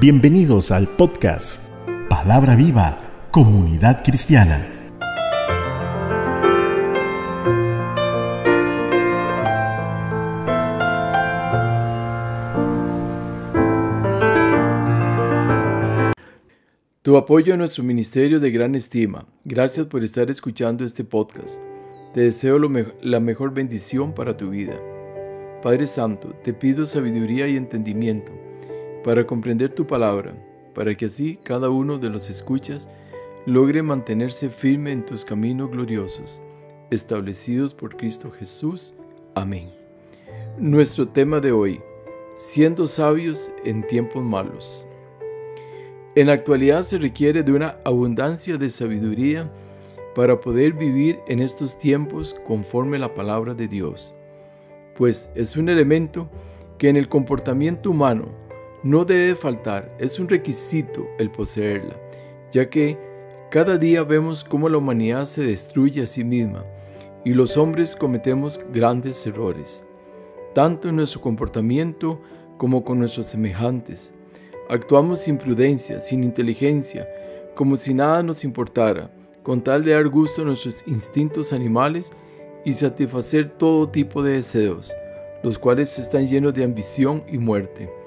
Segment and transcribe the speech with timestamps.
[0.00, 1.72] Bienvenidos al podcast
[2.08, 3.00] Palabra Viva,
[3.32, 4.64] Comunidad Cristiana.
[17.02, 19.26] Tu apoyo a nuestro ministerio de gran estima.
[19.44, 21.60] Gracias por estar escuchando este podcast.
[22.14, 22.60] Te deseo
[23.02, 24.78] la mejor bendición para tu vida.
[25.60, 28.47] Padre Santo, te pido sabiduría y entendimiento
[29.04, 30.34] para comprender tu palabra,
[30.74, 32.90] para que así cada uno de los escuchas
[33.46, 36.40] logre mantenerse firme en tus caminos gloriosos,
[36.90, 38.94] establecidos por Cristo Jesús.
[39.34, 39.70] Amén.
[40.58, 41.80] Nuestro tema de hoy,
[42.36, 44.86] siendo sabios en tiempos malos.
[46.14, 49.50] En la actualidad se requiere de una abundancia de sabiduría
[50.14, 54.14] para poder vivir en estos tiempos conforme la palabra de Dios,
[54.96, 56.28] pues es un elemento
[56.76, 58.26] que en el comportamiento humano
[58.82, 61.96] no debe faltar, es un requisito el poseerla,
[62.52, 62.96] ya que
[63.50, 66.64] cada día vemos cómo la humanidad se destruye a sí misma
[67.24, 69.84] y los hombres cometemos grandes errores,
[70.54, 72.20] tanto en nuestro comportamiento
[72.56, 74.14] como con nuestros semejantes.
[74.68, 77.08] Actuamos sin prudencia, sin inteligencia,
[77.54, 79.10] como si nada nos importara,
[79.42, 82.12] con tal de dar gusto a nuestros instintos animales
[82.64, 84.94] y satisfacer todo tipo de deseos,
[85.42, 87.97] los cuales están llenos de ambición y muerte.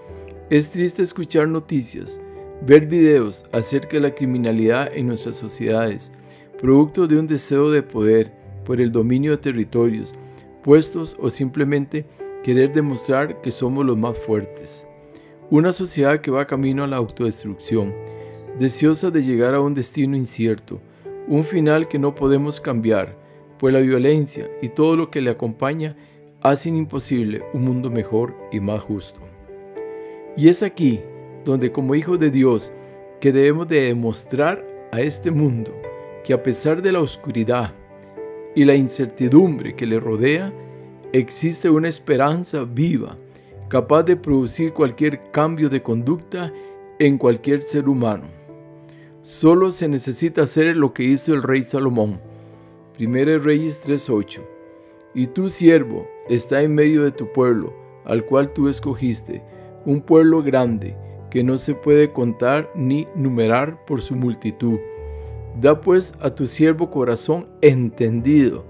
[0.51, 2.19] Es triste escuchar noticias,
[2.61, 6.11] ver videos acerca de la criminalidad en nuestras sociedades,
[6.59, 8.33] producto de un deseo de poder
[8.65, 10.13] por el dominio de territorios,
[10.61, 12.05] puestos o simplemente
[12.43, 14.85] querer demostrar que somos los más fuertes.
[15.49, 17.93] Una sociedad que va camino a la autodestrucción,
[18.59, 20.81] deseosa de llegar a un destino incierto,
[21.29, 23.17] un final que no podemos cambiar,
[23.57, 25.95] pues la violencia y todo lo que le acompaña
[26.41, 29.30] hacen imposible un mundo mejor y más justo.
[30.35, 31.01] Y es aquí
[31.45, 32.73] donde como hijos de Dios
[33.19, 35.71] que debemos de demostrar a este mundo
[36.23, 37.73] que a pesar de la oscuridad
[38.55, 40.53] y la incertidumbre que le rodea,
[41.13, 43.17] existe una esperanza viva,
[43.69, 46.51] capaz de producir cualquier cambio de conducta
[46.99, 48.25] en cualquier ser humano.
[49.23, 52.19] Solo se necesita hacer lo que hizo el rey Salomón.
[52.99, 54.41] 1 Reyes 3:8.
[55.13, 57.73] Y tu siervo está en medio de tu pueblo,
[58.05, 59.43] al cual tú escogiste,
[59.85, 60.95] un pueblo grande
[61.29, 64.79] que no se puede contar ni numerar por su multitud.
[65.59, 68.65] Da pues a tu siervo corazón entendido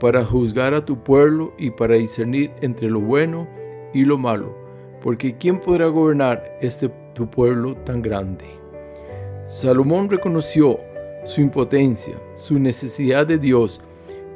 [0.00, 3.46] para juzgar a tu pueblo y para discernir entre lo bueno
[3.92, 4.54] y lo malo,
[5.02, 8.46] porque ¿quién podrá gobernar este tu pueblo tan grande?
[9.46, 10.78] Salomón reconoció
[11.24, 13.80] su impotencia, su necesidad de Dios,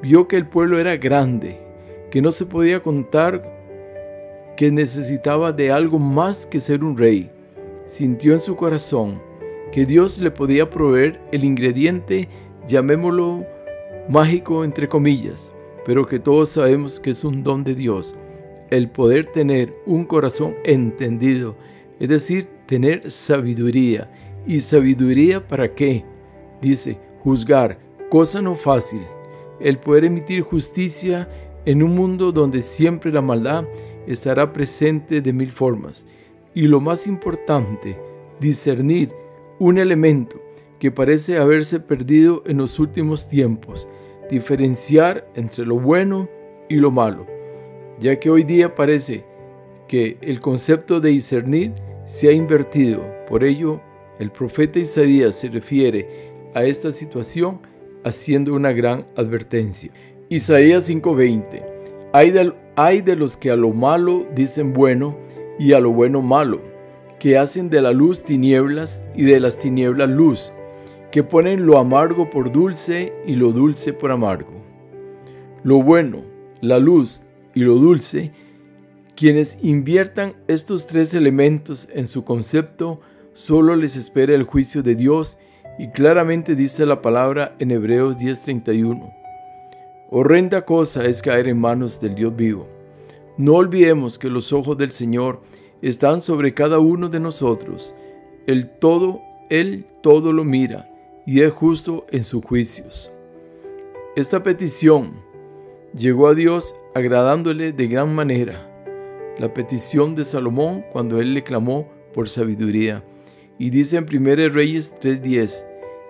[0.02, 1.60] vio que el pueblo era grande,
[2.10, 3.53] que no se podía contar
[4.56, 7.30] que necesitaba de algo más que ser un rey.
[7.86, 9.20] Sintió en su corazón
[9.72, 12.28] que Dios le podía proveer el ingrediente,
[12.68, 13.44] llamémoslo
[14.08, 15.50] mágico entre comillas,
[15.84, 18.16] pero que todos sabemos que es un don de Dios,
[18.70, 21.56] el poder tener un corazón entendido,
[21.98, 24.10] es decir, tener sabiduría.
[24.46, 26.04] ¿Y sabiduría para qué?
[26.60, 27.78] Dice, juzgar,
[28.10, 29.00] cosa no fácil,
[29.60, 31.28] el poder emitir justicia
[31.64, 33.64] en un mundo donde siempre la maldad
[34.06, 36.06] estará presente de mil formas.
[36.54, 37.98] Y lo más importante,
[38.40, 39.12] discernir
[39.58, 40.40] un elemento
[40.78, 43.88] que parece haberse perdido en los últimos tiempos,
[44.28, 46.28] diferenciar entre lo bueno
[46.68, 47.26] y lo malo,
[47.98, 49.24] ya que hoy día parece
[49.88, 51.72] que el concepto de discernir
[52.06, 53.02] se ha invertido.
[53.28, 53.80] Por ello,
[54.18, 57.60] el profeta Isaías se refiere a esta situación
[58.04, 59.90] haciendo una gran advertencia.
[60.28, 61.74] Isaías 5:20
[62.14, 65.16] hay de, hay de los que a lo malo dicen bueno
[65.58, 66.60] y a lo bueno malo,
[67.18, 70.52] que hacen de la luz tinieblas y de las tinieblas luz,
[71.10, 74.52] que ponen lo amargo por dulce y lo dulce por amargo.
[75.62, 76.22] Lo bueno,
[76.60, 77.24] la luz
[77.54, 78.32] y lo dulce,
[79.14, 83.00] quienes inviertan estos tres elementos en su concepto,
[83.32, 85.38] solo les espera el juicio de Dios
[85.78, 89.23] y claramente dice la palabra en Hebreos 10:31.
[90.10, 92.68] Horrenda cosa es caer en manos del Dios vivo.
[93.36, 95.40] No olvidemos que los ojos del Señor
[95.82, 97.94] están sobre cada uno de nosotros.
[98.46, 99.20] El todo,
[99.50, 100.90] Él todo lo mira
[101.26, 103.10] y es justo en sus juicios.
[104.14, 105.14] Esta petición
[105.96, 108.70] llegó a Dios agradándole de gran manera.
[109.38, 113.02] La petición de Salomón cuando él le clamó por sabiduría.
[113.58, 115.66] Y dice en 1 Reyes 3:10,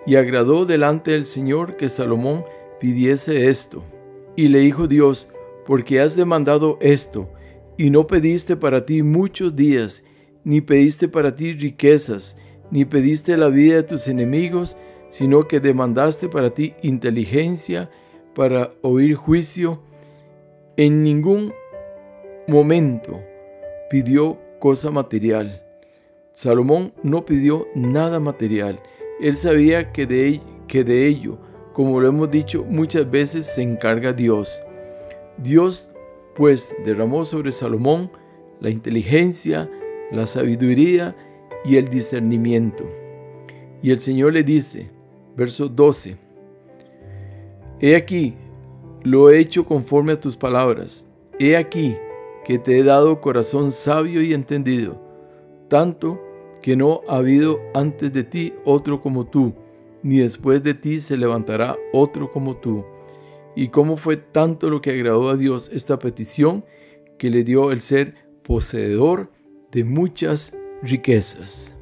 [0.06, 2.44] y agradó delante del Señor que Salomón
[2.80, 3.84] pidiese esto.
[4.36, 5.28] Y le dijo Dios,
[5.66, 7.28] porque has demandado esto,
[7.76, 10.04] y no pediste para ti muchos días,
[10.44, 12.38] ni pediste para ti riquezas,
[12.70, 14.76] ni pediste la vida de tus enemigos,
[15.08, 17.90] sino que demandaste para ti inteligencia
[18.34, 19.80] para oír juicio.
[20.76, 21.52] En ningún
[22.48, 23.20] momento
[23.90, 25.62] pidió cosa material.
[26.32, 28.80] Salomón no pidió nada material.
[29.20, 31.38] Él sabía que de, que de ello,
[31.74, 34.62] como lo hemos dicho muchas veces, se encarga Dios.
[35.36, 35.90] Dios
[36.36, 38.10] pues derramó sobre Salomón
[38.60, 39.68] la inteligencia,
[40.12, 41.16] la sabiduría
[41.64, 42.84] y el discernimiento.
[43.82, 44.88] Y el Señor le dice,
[45.36, 46.16] verso 12,
[47.80, 48.34] He aquí,
[49.02, 51.12] lo he hecho conforme a tus palabras.
[51.40, 51.96] He aquí
[52.44, 55.00] que te he dado corazón sabio y entendido,
[55.68, 56.20] tanto
[56.62, 59.52] que no ha habido antes de ti otro como tú,
[60.04, 62.84] ni después de ti se levantará otro como tú.
[63.56, 66.64] Y cómo fue tanto lo que agradó a Dios esta petición
[67.18, 69.32] que le dio el ser poseedor
[69.72, 71.76] de muchas riquezas.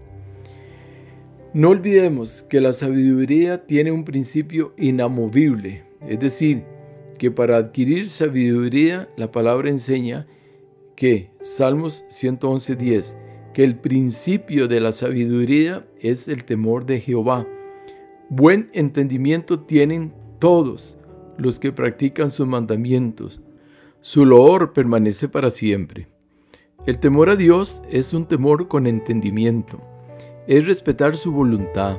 [1.53, 6.65] No olvidemos que la sabiduría tiene un principio inamovible, es decir,
[7.19, 10.27] que para adquirir sabiduría la palabra enseña
[10.97, 13.17] que, Salmos 111.10,
[13.53, 17.47] que el principio de la sabiduría es el temor de Jehová.
[18.35, 20.97] Buen entendimiento tienen todos
[21.37, 23.43] los que practican sus mandamientos.
[24.01, 26.09] Su loor permanece para siempre.
[26.87, 29.83] El temor a Dios es un temor con entendimiento.
[30.47, 31.99] Es respetar su voluntad.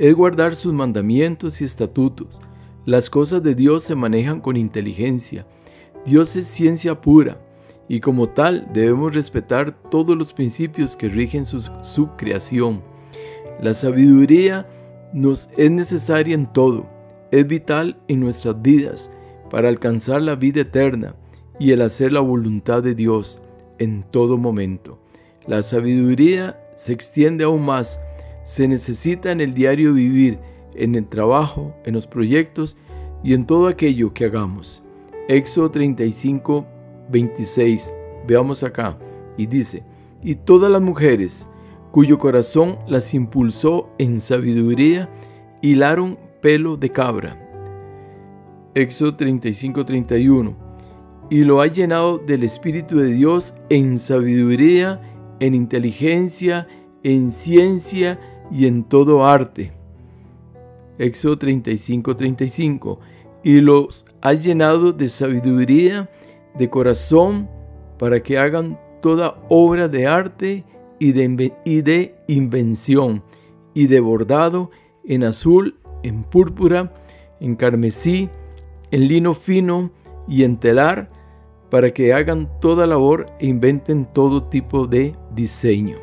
[0.00, 2.40] Es guardar sus mandamientos y estatutos.
[2.84, 5.46] Las cosas de Dios se manejan con inteligencia.
[6.04, 7.40] Dios es ciencia pura
[7.88, 12.82] y como tal debemos respetar todos los principios que rigen su, su creación.
[13.60, 14.66] La sabiduría
[15.12, 16.86] nos es necesaria en todo,
[17.30, 19.12] es vital en nuestras vidas
[19.50, 21.14] para alcanzar la vida eterna
[21.58, 23.42] y el hacer la voluntad de Dios
[23.78, 24.98] en todo momento.
[25.46, 28.00] La sabiduría se extiende aún más,
[28.44, 30.38] se necesita en el diario vivir,
[30.74, 32.78] en el trabajo, en los proyectos
[33.22, 34.84] y en todo aquello que hagamos.
[35.28, 36.66] Éxodo 35,
[37.10, 37.94] 26.
[38.26, 38.98] Veamos acá.
[39.36, 39.82] Y dice,
[40.22, 41.48] y todas las mujeres
[41.90, 45.08] cuyo corazón las impulsó en sabiduría,
[45.62, 47.44] hilaron pelo de cabra.
[48.74, 50.56] Éxodo 35, 31.
[51.30, 55.00] Y lo ha llenado del Espíritu de Dios en sabiduría,
[55.40, 56.68] en inteligencia,
[57.02, 58.18] en ciencia
[58.50, 59.72] y en todo arte.
[60.98, 63.00] Éxodo 35, 35.
[63.42, 66.10] Y los ha llenado de sabiduría,
[66.56, 67.48] de corazón
[67.98, 70.64] para que hagan toda obra de arte
[70.98, 73.22] y de, y de invención
[73.74, 74.70] y de bordado
[75.04, 76.92] en azul, en púrpura,
[77.40, 78.28] en carmesí,
[78.90, 79.90] en lino fino
[80.26, 81.10] y en telar,
[81.70, 85.98] para que hagan toda labor e inventen todo tipo de diseño.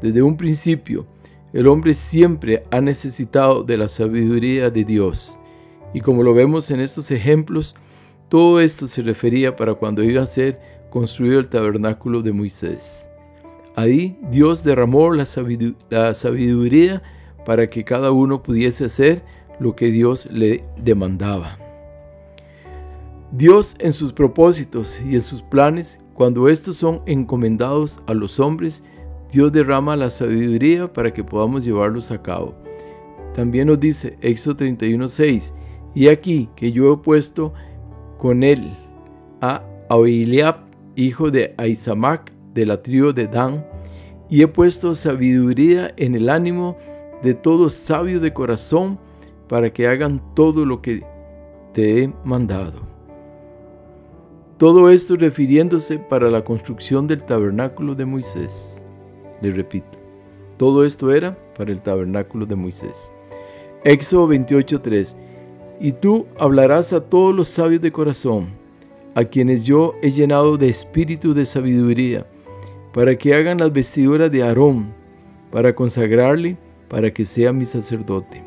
[0.00, 1.06] Desde un principio,
[1.52, 5.38] el hombre siempre ha necesitado de la sabiduría de Dios.
[5.92, 7.74] Y como lo vemos en estos ejemplos,
[8.28, 10.60] todo esto se refería para cuando iba a ser
[10.90, 13.09] construido el tabernáculo de Moisés.
[13.80, 17.02] Ahí Dios derramó la, sabiduría
[17.46, 19.22] para que cada uno pudiese hacer
[19.58, 21.56] lo que Dios le demandaba.
[23.32, 28.84] Dios en sus propósitos y en sus planes, cuando estos son encomendados a los hombres,
[29.32, 32.54] Dios derrama la sabiduría para que podamos llevarlos a cabo.
[33.34, 35.54] También nos dice Éxodo 31:6,
[35.94, 37.54] y aquí que yo he puesto
[38.18, 38.76] con él
[39.40, 40.56] a Aholiab,
[40.96, 43.64] hijo de Aizamac, de la tribu de Dan,
[44.30, 46.78] y he puesto sabiduría en el ánimo
[47.22, 48.98] de todo sabio de corazón,
[49.48, 51.02] para que hagan todo lo que
[51.72, 52.80] te he mandado.
[54.58, 58.84] Todo esto refiriéndose para la construcción del tabernáculo de Moisés.
[59.42, 59.98] Le repito,
[60.56, 63.12] todo esto era para el tabernáculo de Moisés.
[63.82, 65.16] Éxodo 28:3
[65.80, 68.50] y tú hablarás a todos los sabios de corazón,
[69.14, 72.26] a quienes yo he llenado de espíritu de sabiduría,
[72.92, 74.92] para que hagan las vestiduras de Aarón,
[75.50, 76.56] para consagrarle,
[76.88, 78.42] para que sea mi sacerdote.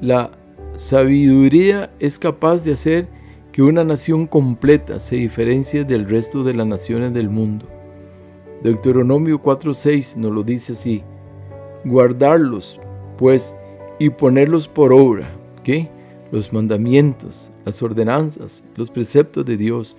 [0.00, 0.30] La
[0.76, 3.08] sabiduría es capaz de hacer
[3.52, 7.66] que una nación completa se diferencie del resto de las naciones del mundo.
[8.62, 11.02] Deuteronomio 4:6 nos lo dice así,
[11.84, 12.78] guardarlos,
[13.16, 13.56] pues,
[13.98, 15.28] y ponerlos por obra,
[16.30, 19.96] los mandamientos, las ordenanzas, los preceptos de Dios,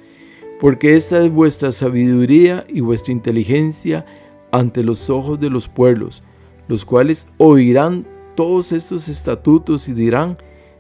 [0.60, 4.06] porque esta es vuestra sabiduría y vuestra inteligencia
[4.52, 6.22] ante los ojos de los pueblos,
[6.68, 10.38] los cuales oirán todos estos estatutos y dirán,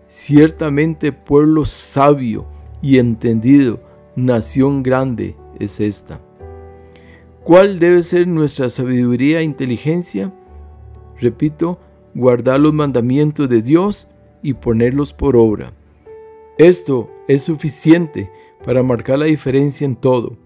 [0.08, 2.46] ciertamente pueblo sabio
[2.82, 3.80] y entendido,
[4.16, 6.20] nación grande es esta.
[7.44, 10.34] ¿Cuál debe ser nuestra sabiduría e inteligencia?
[11.20, 11.80] Repito,
[12.14, 14.10] guardar los mandamientos de Dios
[14.42, 15.74] y ponerlos por obra.
[16.58, 18.30] Esto es suficiente
[18.64, 20.38] para marcar la diferencia en todo,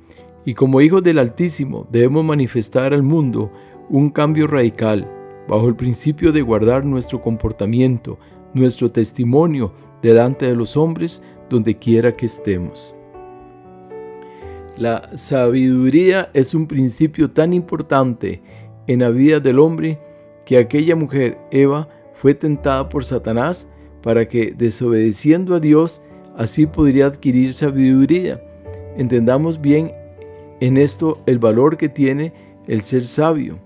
[0.46, 3.52] y como hijos del Altísimo debemos manifestar al mundo
[3.90, 5.10] un cambio radical,
[5.48, 8.18] bajo el principio de guardar nuestro comportamiento,
[8.54, 12.96] nuestro testimonio delante de los hombres, donde quiera que estemos.
[14.78, 18.42] La sabiduría es un principio tan importante
[18.88, 20.00] en la vida del hombre
[20.46, 23.70] que aquella mujer, Eva, fue tentada por Satanás
[24.02, 26.04] para que, desobedeciendo a Dios,
[26.38, 28.42] así podría adquirir sabiduría.
[28.98, 29.92] Entendamos bien
[30.60, 32.34] en esto el valor que tiene
[32.68, 33.60] el ser sabio.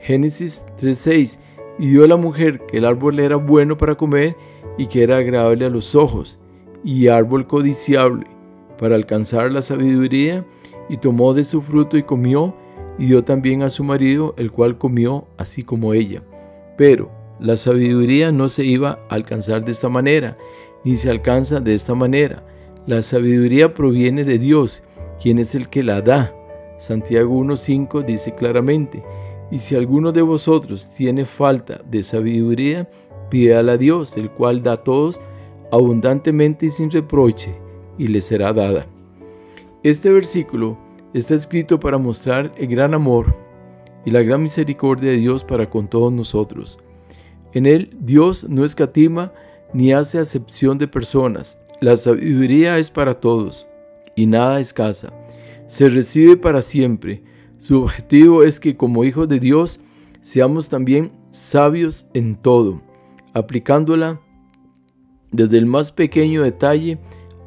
[0.00, 1.38] Génesis 3:6
[1.78, 4.36] Y vio la mujer que el árbol era bueno para comer
[4.76, 6.38] y que era agradable a los ojos,
[6.82, 8.26] y árbol codiciable
[8.78, 10.44] para alcanzar la sabiduría,
[10.88, 12.54] y tomó de su fruto y comió,
[12.98, 16.22] y dio también a su marido, el cual comió así como ella.
[16.76, 20.36] Pero la sabiduría no se iba a alcanzar de esta manera,
[20.84, 22.44] ni se alcanza de esta manera.
[22.86, 24.82] La sabiduría proviene de Dios,
[25.20, 26.34] quien es el que la da.
[26.78, 29.02] Santiago 1.5 dice claramente,
[29.50, 32.88] y si alguno de vosotros tiene falta de sabiduría,
[33.30, 35.20] pídala a Dios, el cual da a todos
[35.72, 37.54] abundantemente y sin reproche,
[37.98, 38.86] y le será dada.
[39.82, 40.78] Este versículo
[41.12, 43.34] está escrito para mostrar el gran amor
[44.04, 46.78] y la gran misericordia de Dios para con todos nosotros.
[47.52, 49.32] En él Dios no escatima
[49.74, 51.58] ni hace acepción de personas.
[51.80, 53.66] La sabiduría es para todos
[54.16, 55.12] y nada escasa.
[55.66, 57.22] Se recibe para siempre.
[57.58, 59.80] Su objetivo es que como hijos de Dios
[60.22, 62.80] seamos también sabios en todo,
[63.34, 64.20] aplicándola
[65.32, 66.98] desde el más pequeño detalle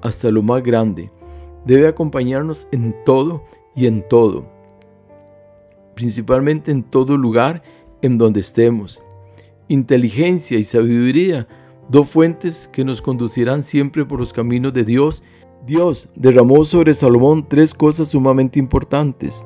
[0.02, 1.12] hasta lo más grande.
[1.66, 3.44] Debe acompañarnos en todo
[3.76, 4.46] y en todo,
[5.96, 7.64] principalmente en todo lugar
[8.02, 9.02] en donde estemos.
[9.68, 11.48] Inteligencia y sabiduría,
[11.90, 15.24] dos fuentes que nos conducirán siempre por los caminos de Dios.
[15.66, 19.46] Dios derramó sobre Salomón tres cosas sumamente importantes.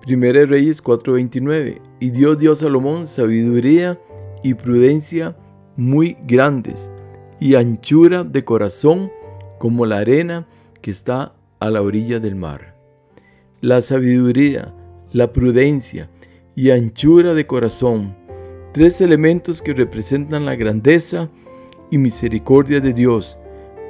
[0.00, 1.80] Primera Reyes 4:29.
[2.00, 4.00] Y Dios dio a Salomón sabiduría
[4.42, 5.36] y prudencia
[5.76, 6.90] muy grandes
[7.38, 9.10] y anchura de corazón
[9.58, 10.46] como la arena
[10.80, 12.76] que está a la orilla del mar.
[13.60, 14.74] La sabiduría,
[15.12, 16.10] la prudencia
[16.56, 18.16] y anchura de corazón,
[18.72, 21.30] tres elementos que representan la grandeza
[21.92, 23.38] y misericordia de Dios,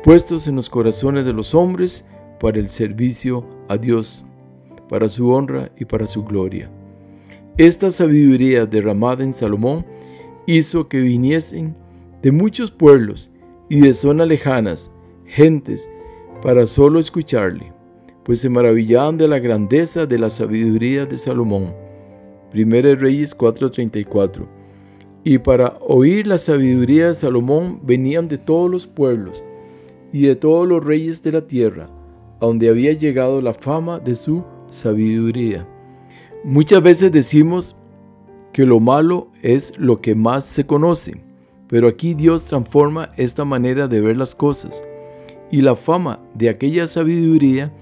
[0.02, 2.04] puestos en los corazones de los hombres
[2.40, 4.24] para el servicio a Dios,
[4.88, 6.68] para su honra y para su gloria.
[7.56, 9.86] Esta sabiduría derramada en Salomón
[10.46, 11.76] hizo que viniesen
[12.22, 13.30] de muchos pueblos
[13.68, 14.92] y de zonas lejanas
[15.26, 15.88] gentes
[16.42, 17.72] para solo escucharle,
[18.24, 21.72] pues se maravillaban de la grandeza de la sabiduría de Salomón.
[22.52, 24.61] 1 Reyes 4:34.
[25.24, 29.44] Y para oír la sabiduría de Salomón venían de todos los pueblos
[30.12, 31.88] y de todos los reyes de la tierra,
[32.40, 35.66] a donde había llegado la fama de su sabiduría.
[36.44, 37.76] Muchas veces decimos
[38.52, 41.22] que lo malo es lo que más se conoce,
[41.68, 44.84] pero aquí Dios transforma esta manera de ver las cosas
[45.52, 47.72] y la fama de aquella sabiduría,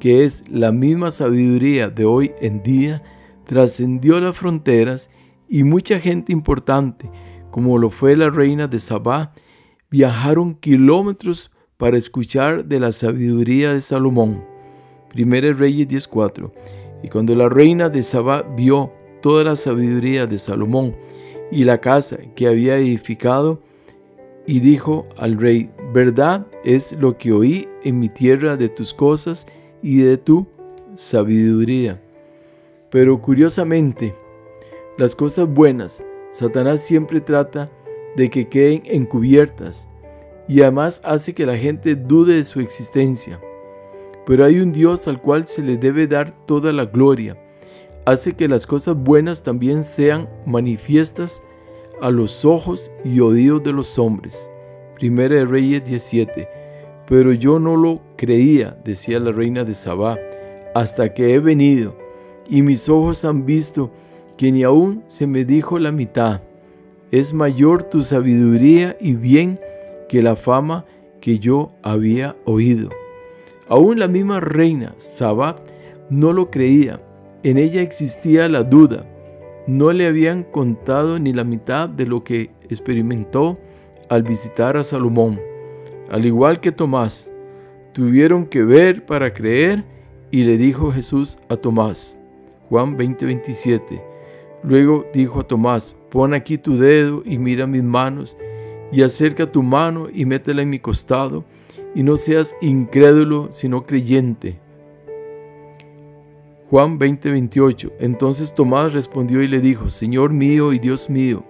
[0.00, 3.02] que es la misma sabiduría de hoy en día,
[3.46, 5.10] trascendió las fronteras
[5.50, 7.10] y mucha gente importante,
[7.50, 9.32] como lo fue la reina de Sabá,
[9.90, 14.44] viajaron kilómetros para escuchar de la sabiduría de Salomón.
[15.12, 16.52] 1 Reyes 10:4.
[17.02, 18.92] Y cuando la reina de Sabá vio
[19.22, 20.94] toda la sabiduría de Salomón
[21.50, 23.60] y la casa que había edificado,
[24.46, 29.46] y dijo al rey, verdad es lo que oí en mi tierra de tus cosas
[29.82, 30.46] y de tu
[30.94, 32.00] sabiduría.
[32.90, 34.14] Pero curiosamente,
[35.00, 37.70] las cosas buenas, Satanás siempre trata
[38.16, 39.88] de que queden encubiertas
[40.46, 43.40] y además hace que la gente dude de su existencia.
[44.26, 47.42] Pero hay un Dios al cual se le debe dar toda la gloria.
[48.04, 51.42] Hace que las cosas buenas también sean manifiestas
[52.02, 54.50] a los ojos y oídos de los hombres.
[54.96, 56.46] Primera de Reyes 17.
[57.06, 60.18] Pero yo no lo creía, decía la reina de Sabá,
[60.74, 61.96] hasta que he venido,
[62.50, 63.90] y mis ojos han visto
[64.40, 66.40] que ni aún se me dijo la mitad.
[67.10, 69.60] Es mayor tu sabiduría y bien
[70.08, 70.86] que la fama
[71.20, 72.88] que yo había oído.
[73.68, 75.56] Aún la misma reina Sabá
[76.08, 77.02] no lo creía,
[77.42, 79.06] en ella existía la duda
[79.66, 83.58] no le habían contado ni la mitad de lo que experimentó
[84.08, 85.38] al visitar a Salomón.
[86.10, 87.30] Al igual que Tomás,
[87.92, 89.84] tuvieron que ver para creer
[90.30, 92.22] y le dijo Jesús a Tomás,
[92.70, 94.09] Juan 20:27.
[94.62, 98.36] Luego dijo a Tomás, pon aquí tu dedo y mira mis manos,
[98.92, 101.44] y acerca tu mano y métela en mi costado,
[101.94, 104.58] y no seas incrédulo, sino creyente.
[106.70, 107.92] Juan 20:28.
[107.98, 111.42] Entonces Tomás respondió y le dijo, Señor mío y Dios mío.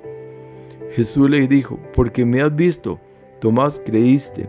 [0.93, 2.99] Jesús le dijo, porque me has visto,
[3.39, 4.49] Tomás creíste,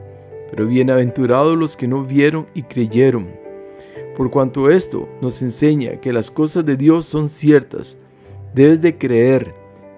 [0.50, 3.30] pero bienaventurados los que no vieron y creyeron.
[4.16, 7.98] Por cuanto esto nos enseña que las cosas de Dios son ciertas,
[8.54, 9.54] debes de creer,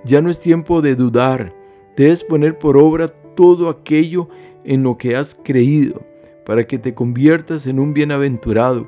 [0.05, 1.53] ya no es tiempo de dudar,
[1.95, 4.29] debes poner por obra todo aquello
[4.63, 6.01] en lo que has creído,
[6.45, 8.87] para que te conviertas en un bienaventurado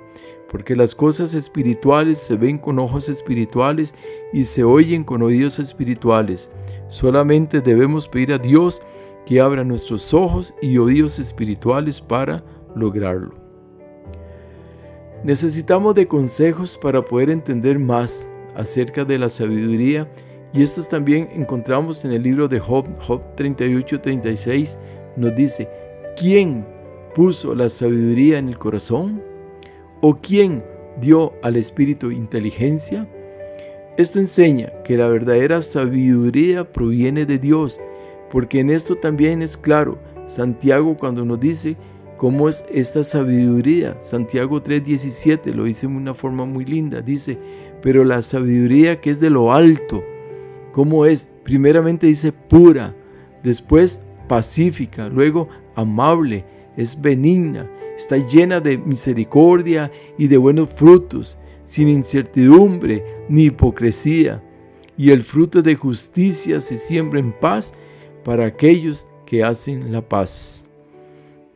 [0.56, 3.94] porque las cosas espirituales se ven con ojos espirituales
[4.32, 6.50] y se oyen con oídos espirituales.
[6.88, 8.82] Solamente debemos pedir a Dios
[9.26, 12.42] que abra nuestros ojos y oídos espirituales para
[12.74, 13.34] lograrlo.
[15.26, 20.08] Necesitamos de consejos para poder entender más acerca de la sabiduría
[20.56, 24.78] y estos también encontramos en el libro de Job, Job 38-36,
[25.18, 25.68] nos dice,
[26.18, 26.66] ¿quién
[27.14, 29.22] puso la sabiduría en el corazón?
[30.00, 30.64] ¿O quién
[31.02, 33.06] dio al Espíritu inteligencia?
[33.98, 37.82] Esto enseña que la verdadera sabiduría proviene de Dios,
[38.32, 41.76] porque en esto también es claro Santiago cuando nos dice
[42.16, 43.98] cómo es esta sabiduría.
[44.02, 47.02] Santiago 3:17 lo dice de una forma muy linda.
[47.02, 47.38] Dice,
[47.86, 50.04] pero la sabiduría que es de lo alto,
[50.72, 51.30] ¿cómo es?
[51.44, 52.96] Primeramente dice pura,
[53.44, 56.46] después pacífica, luego amable,
[56.78, 64.42] es benigna, está llena de misericordia y de buenos frutos, sin incertidumbre ni hipocresía.
[64.98, 67.76] Y el fruto de justicia se siembra en paz
[68.24, 70.66] para aquellos que hacen la paz.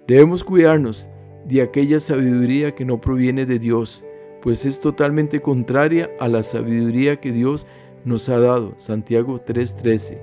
[0.08, 1.10] Debemos cuidarnos
[1.46, 4.06] de aquella sabiduría que no proviene de Dios,
[4.42, 7.68] pues es totalmente contraria a la sabiduría que Dios
[8.06, 8.74] nos ha dado.
[8.78, 10.20] Santiago 3:13.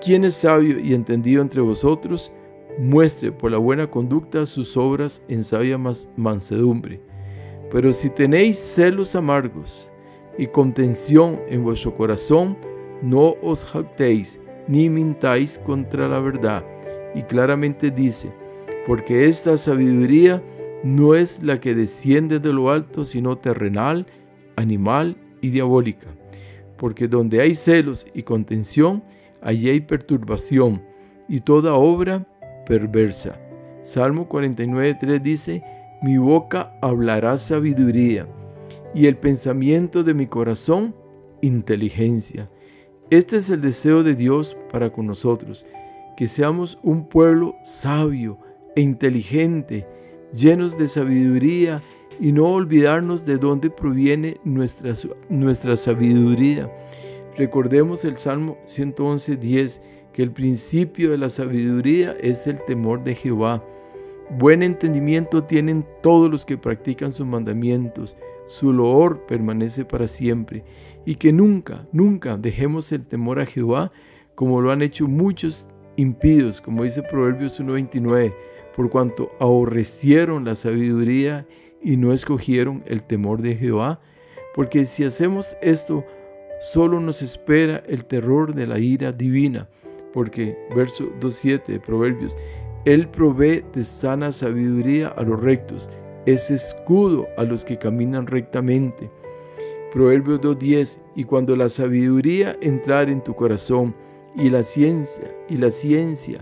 [0.00, 2.32] ¿Quién es sabio y entendido entre vosotros?
[2.78, 5.78] muestre por la buena conducta sus obras en sabia
[6.16, 7.00] mansedumbre.
[7.70, 9.90] Pero si tenéis celos amargos
[10.38, 12.56] y contención en vuestro corazón,
[13.02, 16.64] no os jactéis ni mintáis contra la verdad.
[17.14, 18.32] Y claramente dice,
[18.86, 20.42] porque esta sabiduría
[20.84, 24.06] no es la que desciende de lo alto, sino terrenal,
[24.56, 26.06] animal y diabólica.
[26.76, 29.02] Porque donde hay celos y contención,
[29.42, 30.82] allí hay perturbación,
[31.28, 32.26] y toda obra
[32.66, 33.38] perversa.
[33.82, 35.62] Salmo 49.3 dice,
[36.02, 38.26] mi boca hablará sabiduría
[38.94, 40.94] y el pensamiento de mi corazón
[41.40, 42.50] inteligencia.
[43.10, 45.66] Este es el deseo de Dios para con nosotros,
[46.16, 48.38] que seamos un pueblo sabio
[48.74, 49.86] e inteligente,
[50.32, 51.82] llenos de sabiduría
[52.20, 54.92] y no olvidarnos de dónde proviene nuestra,
[55.28, 56.70] nuestra sabiduría.
[57.36, 59.80] Recordemos el Salmo 111.10
[60.12, 63.64] que el principio de la sabiduría es el temor de Jehová.
[64.30, 70.64] Buen entendimiento tienen todos los que practican sus mandamientos, su loor permanece para siempre,
[71.06, 73.92] y que nunca, nunca dejemos el temor a Jehová
[74.34, 78.32] como lo han hecho muchos impíos, como dice Proverbios 1.29,
[78.78, 81.48] por cuanto aborrecieron la sabiduría
[81.82, 84.00] y no escogieron el temor de Jehová,
[84.54, 86.04] porque si hacemos esto,
[86.60, 89.68] solo nos espera el terror de la ira divina
[90.12, 92.38] porque verso 2.7 de Proverbios,
[92.84, 95.90] Él provee de sana sabiduría a los rectos,
[96.24, 99.10] es escudo a los que caminan rectamente.
[99.92, 103.92] Proverbios 2.10, y cuando la sabiduría entrar en tu corazón
[104.36, 106.40] y la ciencia, y la ciencia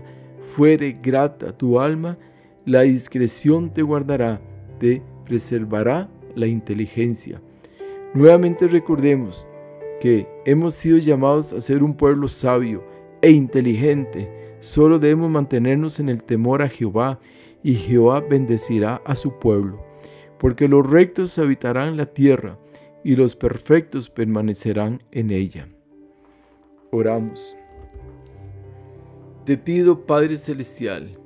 [0.57, 2.17] fuere grata tu alma,
[2.65, 4.41] la discreción te guardará,
[4.79, 7.39] te preservará la inteligencia.
[8.15, 9.45] Nuevamente recordemos
[10.01, 12.83] que hemos sido llamados a ser un pueblo sabio,
[13.21, 14.57] e inteligente.
[14.59, 17.19] Solo debemos mantenernos en el temor a Jehová,
[17.61, 19.85] y Jehová bendecirá a su pueblo,
[20.39, 22.57] porque los rectos habitarán la tierra,
[23.03, 25.67] y los perfectos permanecerán en ella.
[26.89, 27.55] Oramos.
[29.47, 31.17] Te pido, Padre Celestial,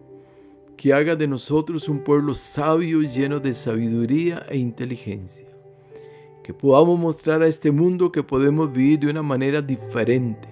[0.77, 5.47] que haga de nosotros un pueblo sabio lleno de sabiduría e inteligencia,
[6.43, 10.47] que podamos mostrar a este mundo que podemos vivir de una manera diferente,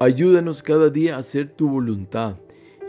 [0.00, 2.36] Ayúdanos cada día a hacer tu voluntad,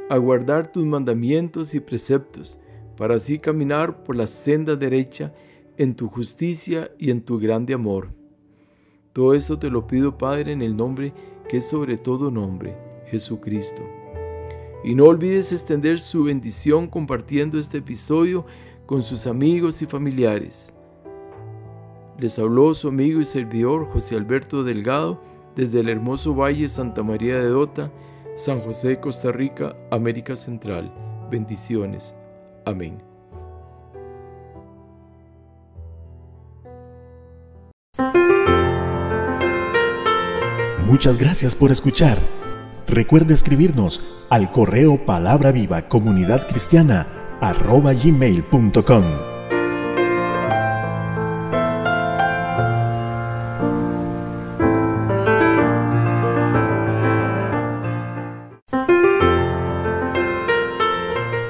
[0.10, 2.58] a guardar tus mandamientos y preceptos,
[2.96, 5.34] para así caminar por la senda derecha
[5.76, 8.08] en tu justicia y en tu grande amor.
[9.12, 11.14] Todo esto te lo pido, Padre, en el nombre
[11.50, 13.82] que es sobre todo nombre, Jesucristo.
[14.84, 18.46] Y no olvides extender su bendición compartiendo este episodio
[18.86, 20.74] con sus amigos y familiares.
[22.20, 25.22] Les habló su amigo y servidor José Alberto Delgado
[25.56, 27.92] desde el hermoso Valle Santa María de Dota,
[28.36, 30.94] San José, Costa Rica, América Central.
[31.32, 32.16] Bendiciones.
[32.66, 33.02] Amén.
[40.86, 42.18] Muchas gracias por escuchar.
[42.88, 47.08] Recuerde escribirnos al correo palabra viva comunidad cristiana
[47.42, 49.04] arroba gmail.com.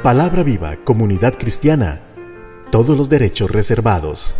[0.06, 2.00] Palabra viva comunidad cristiana.
[2.72, 4.36] Todos los derechos reservados.